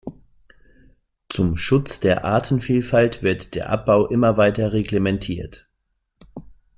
Zum 1.29 1.57
Schutz 1.57 1.99
der 1.99 2.25
Artenvielfalt 2.25 3.21
wird 3.21 3.53
der 3.53 3.69
Abbau 3.69 4.07
immer 4.07 4.35
weiter 4.35 4.73
reglementiert. 4.73 5.69